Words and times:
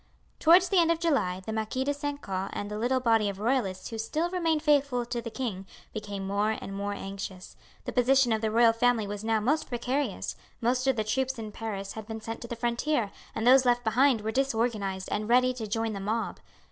Towards 0.39 0.69
the 0.69 0.79
end 0.79 0.89
of 0.89 0.99
July 0.99 1.43
the 1.45 1.53
Marquis 1.53 1.83
de 1.83 1.93
St. 1.93 2.19
Caux 2.23 2.49
and 2.53 2.71
the 2.71 2.77
little 2.79 2.99
body 2.99 3.29
of 3.29 3.37
royalists 3.37 3.89
who 3.91 3.99
still 3.99 4.31
remained 4.31 4.63
faithful 4.63 5.05
to 5.05 5.21
the 5.21 5.29
king 5.29 5.67
became 5.93 6.25
more 6.25 6.57
and 6.59 6.73
more 6.75 6.93
anxious; 6.93 7.55
the 7.85 7.91
position 7.91 8.33
of 8.33 8.41
the 8.41 8.49
royal 8.49 8.73
family 8.73 9.05
was 9.05 9.23
now 9.23 9.39
most 9.39 9.69
precarious; 9.69 10.35
most 10.59 10.87
of 10.87 10.95
the 10.95 11.03
troops 11.03 11.37
in 11.37 11.51
Paris 11.51 11.93
had 11.93 12.07
been 12.07 12.19
sent 12.19 12.41
to 12.41 12.47
the 12.47 12.55
frontier, 12.55 13.11
and 13.35 13.45
those 13.45 13.63
left 13.63 13.83
behind 13.83 14.21
were 14.21 14.31
disorganized 14.31 15.07
and 15.11 15.29
ready 15.29 15.53
to 15.53 15.67
join 15.67 15.93
the 15.93 15.99
mob. 15.99 16.39